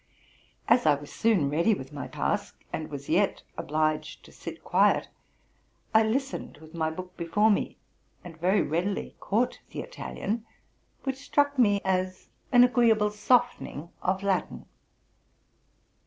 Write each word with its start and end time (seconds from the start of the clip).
As 0.67 0.87
I 0.87 0.95
was 0.95 1.13
soon 1.13 1.51
ready 1.51 1.75
with 1.75 1.93
my 1.93 2.07
task, 2.07 2.59
and 2.73 2.89
was 2.89 3.07
yet 3.07 3.43
obliged 3.55 4.25
to 4.25 4.31
sit 4.31 4.63
quiet, 4.63 5.09
I 5.93 6.01
listened 6.01 6.57
with 6.57 6.73
my 6.73 6.89
book 6.89 7.15
before 7.17 7.51
me, 7.51 7.77
and 8.23 8.35
very 8.35 8.63
re 8.63 8.79
eadily 8.81 9.13
caught 9.19 9.59
the 9.69 9.81
Italian, 9.81 10.43
which 11.03 11.17
struck 11.17 11.59
me 11.59 11.81
as 11.85 12.29
an 12.51 12.63
agreeable 12.63 13.11
softening 13.11 13.89
of 14.01 14.23
'Latin. 14.23 14.65